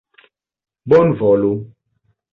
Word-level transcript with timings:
Bonvolu! 0.89 1.53